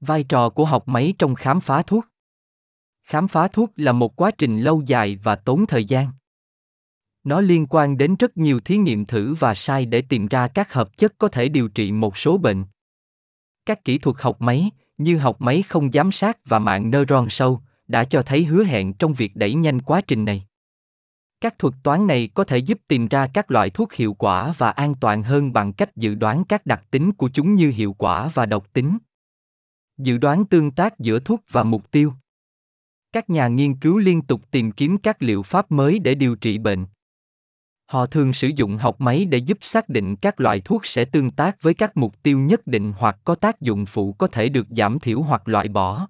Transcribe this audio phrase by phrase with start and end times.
[0.00, 2.06] Vai trò của học máy trong khám phá thuốc
[3.02, 6.06] Khám phá thuốc là một quá trình lâu dài và tốn thời gian.
[7.24, 10.72] Nó liên quan đến rất nhiều thí nghiệm thử và sai để tìm ra các
[10.72, 12.64] hợp chất có thể điều trị một số bệnh.
[13.66, 17.60] Các kỹ thuật học máy, như học máy không giám sát và mạng neuron sâu,
[17.88, 20.46] đã cho thấy hứa hẹn trong việc đẩy nhanh quá trình này.
[21.40, 24.70] Các thuật toán này có thể giúp tìm ra các loại thuốc hiệu quả và
[24.70, 28.30] an toàn hơn bằng cách dự đoán các đặc tính của chúng như hiệu quả
[28.34, 28.98] và độc tính.
[30.02, 32.12] Dự đoán tương tác giữa thuốc và mục tiêu.
[33.12, 36.58] Các nhà nghiên cứu liên tục tìm kiếm các liệu pháp mới để điều trị
[36.58, 36.86] bệnh.
[37.86, 41.30] Họ thường sử dụng học máy để giúp xác định các loại thuốc sẽ tương
[41.30, 44.66] tác với các mục tiêu nhất định hoặc có tác dụng phụ có thể được
[44.70, 46.08] giảm thiểu hoặc loại bỏ.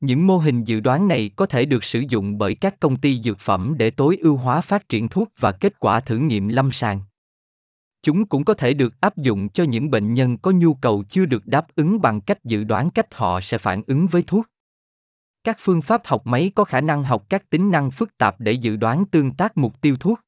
[0.00, 3.20] Những mô hình dự đoán này có thể được sử dụng bởi các công ty
[3.22, 6.72] dược phẩm để tối ưu hóa phát triển thuốc và kết quả thử nghiệm lâm
[6.72, 7.00] sàng.
[8.04, 11.26] Chúng cũng có thể được áp dụng cho những bệnh nhân có nhu cầu chưa
[11.26, 14.46] được đáp ứng bằng cách dự đoán cách họ sẽ phản ứng với thuốc.
[15.44, 18.52] Các phương pháp học máy có khả năng học các tính năng phức tạp để
[18.52, 20.20] dự đoán tương tác mục tiêu thuốc.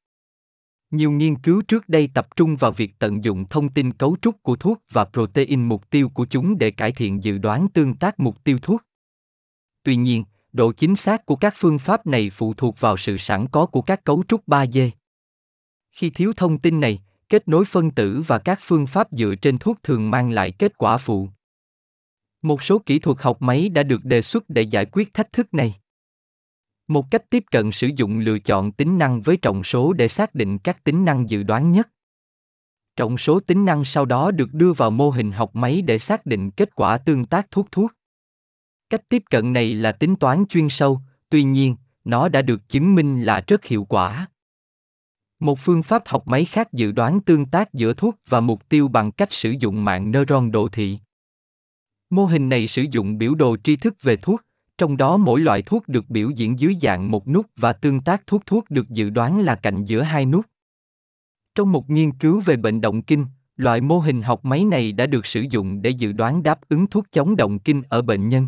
[0.91, 4.43] Nhiều nghiên cứu trước đây tập trung vào việc tận dụng thông tin cấu trúc
[4.43, 8.19] của thuốc và protein mục tiêu của chúng để cải thiện dự đoán tương tác
[8.19, 8.81] mục tiêu thuốc.
[9.83, 13.47] Tuy nhiên, độ chính xác của các phương pháp này phụ thuộc vào sự sẵn
[13.47, 14.89] có của các cấu trúc 3D.
[15.91, 19.57] Khi thiếu thông tin này, kết nối phân tử và các phương pháp dựa trên
[19.57, 21.29] thuốc thường mang lại kết quả phụ.
[22.41, 25.53] Một số kỹ thuật học máy đã được đề xuất để giải quyết thách thức
[25.53, 25.75] này.
[26.87, 30.35] Một cách tiếp cận sử dụng lựa chọn tính năng với trọng số để xác
[30.35, 31.89] định các tính năng dự đoán nhất.
[32.95, 36.25] Trọng số tính năng sau đó được đưa vào mô hình học máy để xác
[36.25, 37.91] định kết quả tương tác thuốc thuốc.
[38.89, 41.75] Cách tiếp cận này là tính toán chuyên sâu, tuy nhiên,
[42.05, 44.27] nó đã được chứng minh là rất hiệu quả.
[45.39, 48.87] Một phương pháp học máy khác dự đoán tương tác giữa thuốc và mục tiêu
[48.87, 50.99] bằng cách sử dụng mạng neuron đồ thị.
[52.09, 54.41] Mô hình này sử dụng biểu đồ tri thức về thuốc,
[54.77, 58.27] trong đó mỗi loại thuốc được biểu diễn dưới dạng một nút và tương tác
[58.27, 60.45] thuốc thuốc được dự đoán là cạnh giữa hai nút.
[61.55, 65.05] Trong một nghiên cứu về bệnh động kinh, loại mô hình học máy này đã
[65.05, 68.47] được sử dụng để dự đoán đáp ứng thuốc chống động kinh ở bệnh nhân.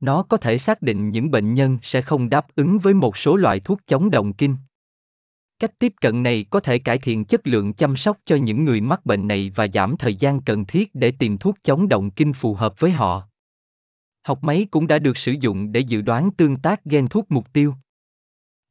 [0.00, 3.36] Nó có thể xác định những bệnh nhân sẽ không đáp ứng với một số
[3.36, 4.56] loại thuốc chống động kinh.
[5.64, 8.80] Cách tiếp cận này có thể cải thiện chất lượng chăm sóc cho những người
[8.80, 12.32] mắc bệnh này và giảm thời gian cần thiết để tìm thuốc chống động kinh
[12.32, 13.22] phù hợp với họ.
[14.22, 17.52] Học máy cũng đã được sử dụng để dự đoán tương tác gen thuốc mục
[17.52, 17.74] tiêu.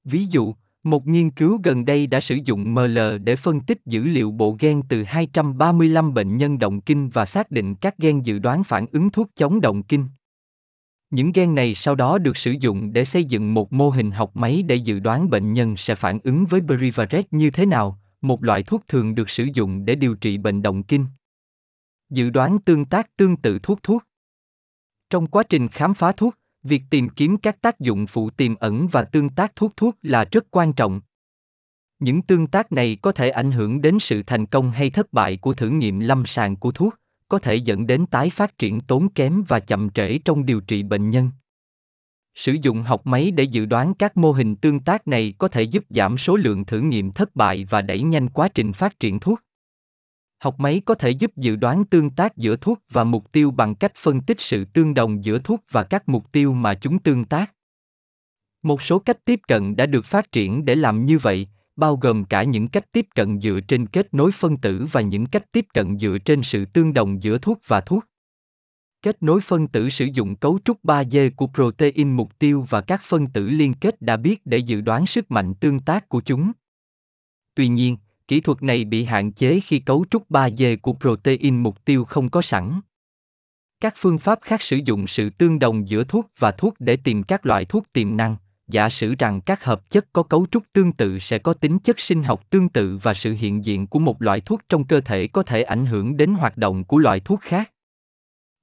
[0.04, 4.04] Ví dụ, một nghiên cứu gần đây đã sử dụng ML để phân tích dữ
[4.04, 8.40] liệu bộ gen từ 235 bệnh nhân động kinh và xác định các gen dự
[8.40, 10.08] đoán phản ứng thuốc chống động kinh.
[11.14, 14.36] Những gen này sau đó được sử dụng để xây dựng một mô hình học
[14.36, 18.44] máy để dự đoán bệnh nhân sẽ phản ứng với Brivaret như thế nào, một
[18.44, 21.06] loại thuốc thường được sử dụng để điều trị bệnh động kinh.
[22.10, 24.04] Dự đoán tương tác tương tự thuốc thuốc.
[25.10, 28.88] Trong quá trình khám phá thuốc, việc tìm kiếm các tác dụng phụ tiềm ẩn
[28.88, 31.02] và tương tác thuốc thuốc là rất quan trọng.
[32.00, 35.38] Những tương tác này có thể ảnh hưởng đến sự thành công hay thất bại
[35.38, 36.96] của thử nghiệm lâm sàng của thuốc
[37.34, 40.84] có thể dẫn đến tái phát triển tốn kém và chậm trễ trong điều trị
[40.84, 41.30] bệnh nhân.
[42.36, 45.62] Sử dụng học máy để dự đoán các mô hình tương tác này có thể
[45.62, 49.20] giúp giảm số lượng thử nghiệm thất bại và đẩy nhanh quá trình phát triển
[49.20, 49.40] thuốc.
[50.40, 53.76] Học máy có thể giúp dự đoán tương tác giữa thuốc và mục tiêu bằng
[53.76, 57.26] cách phân tích sự tương đồng giữa thuốc và các mục tiêu mà chúng tương
[57.26, 57.54] tác.
[58.64, 62.26] Một số cách tiếp cận đã được phát triển để làm như vậy, bao gồm
[62.26, 65.66] cả những cách tiếp cận dựa trên kết nối phân tử và những cách tiếp
[65.74, 68.06] cận dựa trên sự tương đồng giữa thuốc và thuốc.
[69.02, 73.02] Kết nối phân tử sử dụng cấu trúc 3D của protein mục tiêu và các
[73.04, 76.52] phân tử liên kết đã biết để dự đoán sức mạnh tương tác của chúng.
[77.56, 77.98] Tuy nhiên,
[78.28, 82.30] kỹ thuật này bị hạn chế khi cấu trúc 3D của protein mục tiêu không
[82.30, 82.82] có sẵn.
[83.80, 87.24] Các phương pháp khác sử dụng sự tương đồng giữa thuốc và thuốc để tìm
[87.24, 88.36] các loại thuốc tiềm năng,
[88.68, 92.00] giả sử rằng các hợp chất có cấu trúc tương tự sẽ có tính chất
[92.00, 95.28] sinh học tương tự và sự hiện diện của một loại thuốc trong cơ thể
[95.28, 97.72] có thể ảnh hưởng đến hoạt động của loại thuốc khác.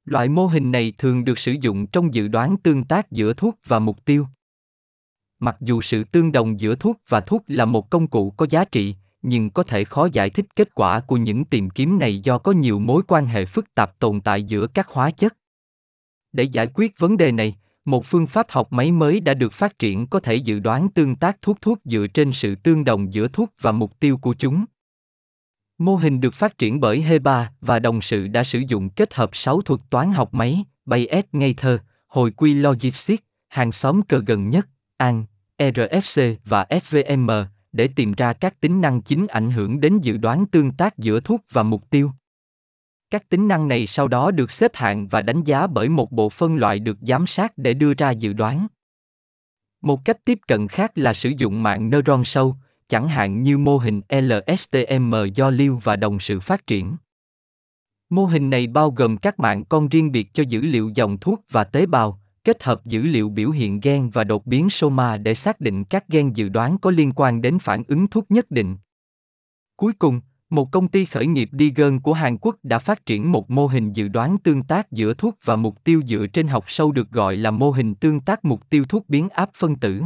[0.04, 3.58] Loại mô hình này thường được sử dụng trong dự đoán tương tác giữa thuốc
[3.66, 4.26] và mục tiêu.
[5.38, 8.64] Mặc dù sự tương đồng giữa thuốc và thuốc là một công cụ có giá
[8.64, 12.38] trị, nhưng có thể khó giải thích kết quả của những tìm kiếm này do
[12.38, 15.36] có nhiều mối quan hệ phức tạp tồn tại giữa các hóa chất.
[16.32, 17.56] Để giải quyết vấn đề này
[17.90, 21.16] một phương pháp học máy mới đã được phát triển có thể dự đoán tương
[21.16, 24.64] tác thuốc thuốc dựa trên sự tương đồng giữa thuốc và mục tiêu của chúng.
[25.78, 29.30] Mô hình được phát triển bởi Heba và đồng sự đã sử dụng kết hợp
[29.32, 34.48] 6 thuật toán học máy, Bayes ngây thơ, hồi quy logistics, hàng xóm cờ gần
[34.48, 35.24] nhất, AN,
[35.58, 37.30] RFC và SVM
[37.72, 41.20] để tìm ra các tính năng chính ảnh hưởng đến dự đoán tương tác giữa
[41.20, 42.10] thuốc và mục tiêu.
[43.10, 46.28] Các tính năng này sau đó được xếp hạng và đánh giá bởi một bộ
[46.28, 48.66] phân loại được giám sát để đưa ra dự đoán.
[49.82, 52.56] Một cách tiếp cận khác là sử dụng mạng neuron sâu,
[52.88, 56.96] chẳng hạn như mô hình LSTM do Lưu và đồng sự phát triển.
[58.10, 61.44] Mô hình này bao gồm các mạng con riêng biệt cho dữ liệu dòng thuốc
[61.50, 65.34] và tế bào, kết hợp dữ liệu biểu hiện gen và đột biến soma để
[65.34, 68.76] xác định các gen dự đoán có liên quan đến phản ứng thuốc nhất định.
[69.76, 73.50] Cuối cùng, một công ty khởi nghiệp Digen của Hàn Quốc đã phát triển một
[73.50, 76.92] mô hình dự đoán tương tác giữa thuốc và mục tiêu dựa trên học sâu
[76.92, 80.02] được gọi là mô hình tương tác mục tiêu thuốc biến áp phân tử.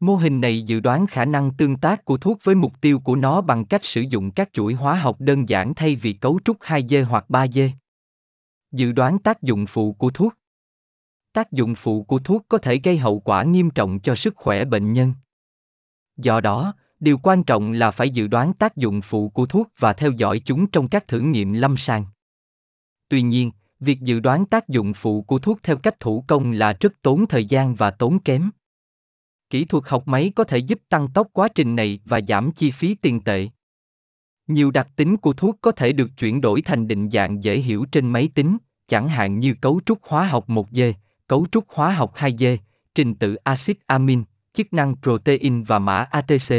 [0.00, 3.16] Mô hình này dự đoán khả năng tương tác của thuốc với mục tiêu của
[3.16, 6.58] nó bằng cách sử dụng các chuỗi hóa học đơn giản thay vì cấu trúc
[6.60, 7.70] 2D hoặc 3D.
[8.72, 10.34] Dự đoán tác dụng phụ của thuốc
[11.32, 14.64] Tác dụng phụ của thuốc có thể gây hậu quả nghiêm trọng cho sức khỏe
[14.64, 15.12] bệnh nhân.
[16.16, 19.92] Do đó, điều quan trọng là phải dự đoán tác dụng phụ của thuốc và
[19.92, 22.04] theo dõi chúng trong các thử nghiệm lâm sàng.
[23.08, 23.50] Tuy nhiên,
[23.80, 27.26] việc dự đoán tác dụng phụ của thuốc theo cách thủ công là rất tốn
[27.26, 28.50] thời gian và tốn kém.
[29.50, 32.70] Kỹ thuật học máy có thể giúp tăng tốc quá trình này và giảm chi
[32.70, 33.48] phí tiền tệ.
[34.46, 37.84] Nhiều đặc tính của thuốc có thể được chuyển đổi thành định dạng dễ hiểu
[37.92, 40.92] trên máy tính, chẳng hạn như cấu trúc hóa học 1D,
[41.26, 42.56] cấu trúc hóa học 2D,
[42.94, 46.54] trình tự axit amin, chức năng protein và mã ATC.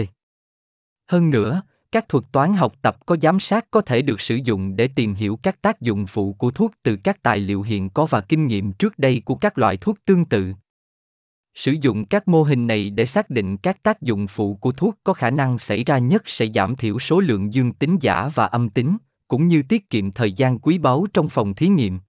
[1.10, 1.62] Hơn nữa,
[1.92, 5.14] các thuật toán học tập có giám sát có thể được sử dụng để tìm
[5.14, 8.48] hiểu các tác dụng phụ của thuốc từ các tài liệu hiện có và kinh
[8.48, 10.54] nghiệm trước đây của các loại thuốc tương tự.
[11.56, 14.98] Sử dụng các mô hình này để xác định các tác dụng phụ của thuốc
[15.04, 18.46] có khả năng xảy ra nhất sẽ giảm thiểu số lượng dương tính giả và
[18.46, 18.98] âm tính,
[19.28, 22.00] cũng như tiết kiệm thời gian quý báu trong phòng thí nghiệm.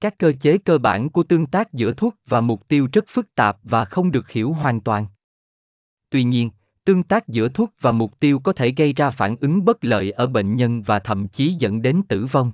[0.00, 3.34] Các cơ chế cơ bản của tương tác giữa thuốc và mục tiêu rất phức
[3.34, 5.06] tạp và không được hiểu hoàn toàn.
[6.10, 6.50] Tuy nhiên,
[6.90, 10.10] tương tác giữa thuốc và mục tiêu có thể gây ra phản ứng bất lợi
[10.10, 12.52] ở bệnh nhân và thậm chí dẫn đến tử vong.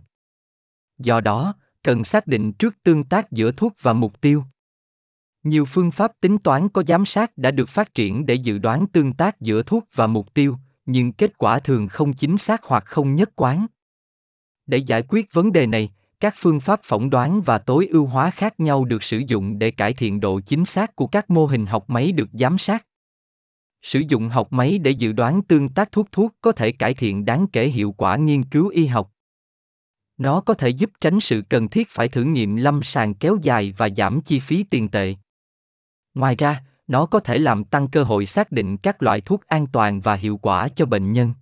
[0.98, 4.44] Do đó, cần xác định trước tương tác giữa thuốc và mục tiêu.
[5.42, 8.86] Nhiều phương pháp tính toán có giám sát đã được phát triển để dự đoán
[8.86, 10.56] tương tác giữa thuốc và mục tiêu,
[10.86, 13.66] nhưng kết quả thường không chính xác hoặc không nhất quán.
[14.66, 15.90] Để giải quyết vấn đề này,
[16.20, 19.70] các phương pháp phỏng đoán và tối ưu hóa khác nhau được sử dụng để
[19.70, 22.86] cải thiện độ chính xác của các mô hình học máy được giám sát.
[23.86, 27.24] Sử dụng học máy để dự đoán tương tác thuốc thuốc có thể cải thiện
[27.24, 29.12] đáng kể hiệu quả nghiên cứu y học.
[30.16, 33.74] Nó có thể giúp tránh sự cần thiết phải thử nghiệm lâm sàng kéo dài
[33.76, 35.14] và giảm chi phí tiền tệ.
[36.14, 39.66] Ngoài ra, nó có thể làm tăng cơ hội xác định các loại thuốc an
[39.66, 41.32] toàn và hiệu quả cho bệnh nhân.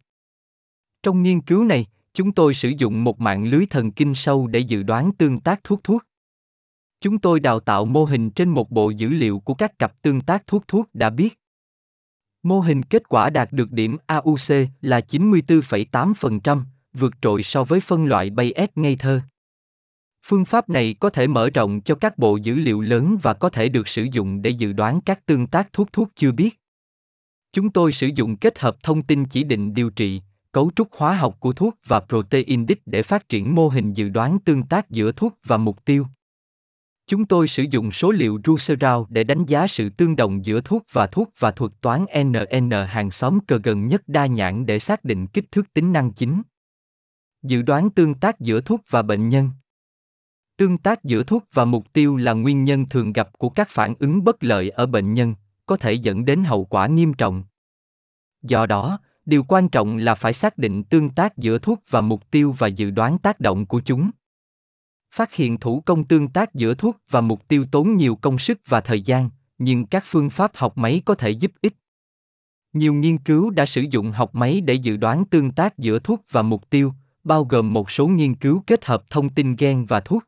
[1.02, 4.58] Trong nghiên cứu này, chúng tôi sử dụng một mạng lưới thần kinh sâu để
[4.58, 6.02] dự đoán tương tác thuốc thuốc.
[7.00, 10.20] Chúng tôi đào tạo mô hình trên một bộ dữ liệu của các cặp tương
[10.20, 11.38] tác thuốc thuốc đã biết.
[12.44, 16.62] Mô hình kết quả đạt được điểm AUC là 94,8%,
[16.92, 19.20] vượt trội so với phân loại Bayes ngây thơ.
[20.26, 23.48] Phương pháp này có thể mở rộng cho các bộ dữ liệu lớn và có
[23.48, 26.60] thể được sử dụng để dự đoán các tương tác thuốc thuốc chưa biết.
[27.52, 31.16] Chúng tôi sử dụng kết hợp thông tin chỉ định điều trị, cấu trúc hóa
[31.16, 34.90] học của thuốc và protein đích để phát triển mô hình dự đoán tương tác
[34.90, 36.06] giữa thuốc và mục tiêu.
[37.06, 40.84] Chúng tôi sử dụng số liệu Ruserow để đánh giá sự tương đồng giữa thuốc
[40.92, 45.04] và thuốc và thuật toán NN hàng xóm cờ gần nhất đa nhãn để xác
[45.04, 46.42] định kích thước tính năng chính.
[47.42, 49.50] Dự đoán tương tác giữa thuốc và bệnh nhân.
[50.56, 53.94] Tương tác giữa thuốc và mục tiêu là nguyên nhân thường gặp của các phản
[53.98, 55.34] ứng bất lợi ở bệnh nhân,
[55.66, 57.44] có thể dẫn đến hậu quả nghiêm trọng.
[58.42, 62.30] Do đó, điều quan trọng là phải xác định tương tác giữa thuốc và mục
[62.30, 64.10] tiêu và dự đoán tác động của chúng.
[65.14, 68.60] Phát hiện thủ công tương tác giữa thuốc và mục tiêu tốn nhiều công sức
[68.66, 71.74] và thời gian, nhưng các phương pháp học máy có thể giúp ích.
[72.72, 76.24] Nhiều nghiên cứu đã sử dụng học máy để dự đoán tương tác giữa thuốc
[76.30, 76.92] và mục tiêu,
[77.24, 80.24] bao gồm một số nghiên cứu kết hợp thông tin gen và thuốc.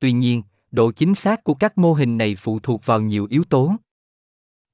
[0.00, 3.44] Tuy nhiên, độ chính xác của các mô hình này phụ thuộc vào nhiều yếu
[3.44, 3.74] tố.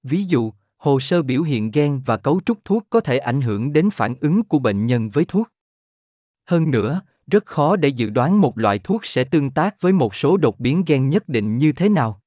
[0.02, 3.73] Ví dụ, hồ sơ biểu hiện gen và cấu trúc thuốc có thể ảnh hưởng
[3.73, 5.49] đến phản ứng của bệnh nhân với thuốc.
[6.44, 10.14] Hơn nữa, rất khó để dự đoán một loại thuốc sẽ tương tác với một
[10.14, 12.21] số đột biến gen nhất định như thế nào.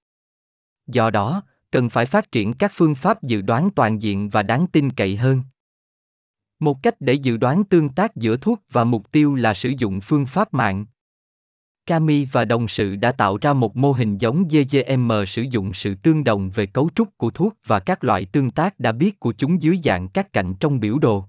[0.87, 4.67] Do đó, cần phải phát triển các phương pháp dự đoán toàn diện và đáng
[4.67, 5.41] tin cậy hơn.
[6.59, 10.01] Một cách để dự đoán tương tác giữa thuốc và mục tiêu là sử dụng
[10.01, 10.85] phương pháp mạng.
[11.85, 15.95] Kami và đồng sự đã tạo ra một mô hình giống GGM sử dụng sự
[15.95, 19.33] tương đồng về cấu trúc của thuốc và các loại tương tác đã biết của
[19.37, 21.25] chúng dưới dạng các cạnh trong biểu đồ.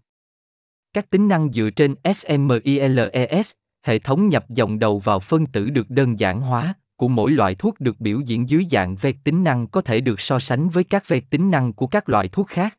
[0.92, 3.52] Các tính năng dựa trên SMILES,
[3.82, 7.54] hệ thống nhập dòng đầu vào phân tử được đơn giản hóa, của mỗi loại
[7.54, 10.84] thuốc được biểu diễn dưới dạng vẹt tính năng có thể được so sánh với
[10.84, 12.78] các vẹt tính năng của các loại thuốc khác.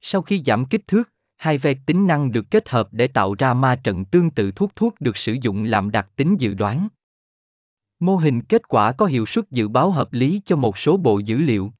[0.00, 3.54] Sau khi giảm kích thước, Hai vẹt tính năng được kết hợp để tạo ra
[3.54, 6.88] ma trận tương tự thuốc thuốc được sử dụng làm đặc tính dự đoán.
[8.00, 11.18] Mô hình kết quả có hiệu suất dự báo hợp lý cho một số bộ
[11.18, 11.72] dữ liệu.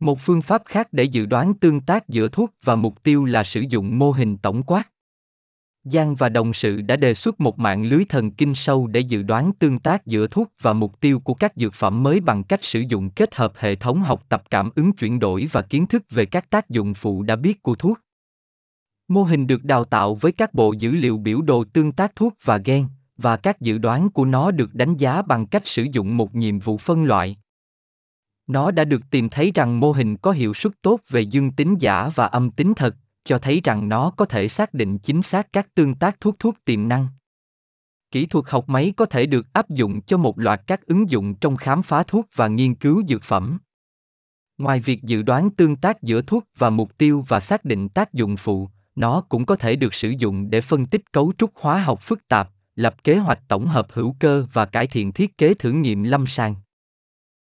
[0.00, 3.44] Một phương pháp khác để dự đoán tương tác giữa thuốc và mục tiêu là
[3.44, 4.90] sử dụng mô hình tổng quát.
[5.84, 9.22] Giang và đồng sự đã đề xuất một mạng lưới thần kinh sâu để dự
[9.22, 12.64] đoán tương tác giữa thuốc và mục tiêu của các dược phẩm mới bằng cách
[12.64, 16.02] sử dụng kết hợp hệ thống học tập cảm ứng chuyển đổi và kiến thức
[16.10, 18.00] về các tác dụng phụ đã biết của thuốc.
[19.08, 22.34] Mô hình được đào tạo với các bộ dữ liệu biểu đồ tương tác thuốc
[22.44, 22.86] và gen,
[23.16, 26.58] và các dự đoán của nó được đánh giá bằng cách sử dụng một nhiệm
[26.58, 27.36] vụ phân loại.
[28.46, 31.76] Nó đã được tìm thấy rằng mô hình có hiệu suất tốt về dương tính
[31.80, 35.52] giả và âm tính thật, cho thấy rằng nó có thể xác định chính xác
[35.52, 37.06] các tương tác thuốc thuốc tiềm năng.
[38.10, 41.34] Kỹ thuật học máy có thể được áp dụng cho một loạt các ứng dụng
[41.34, 43.58] trong khám phá thuốc và nghiên cứu dược phẩm.
[44.58, 48.12] Ngoài việc dự đoán tương tác giữa thuốc và mục tiêu và xác định tác
[48.12, 51.78] dụng phụ, nó cũng có thể được sử dụng để phân tích cấu trúc hóa
[51.78, 55.54] học phức tạp, lập kế hoạch tổng hợp hữu cơ và cải thiện thiết kế
[55.54, 56.54] thử nghiệm lâm sàng.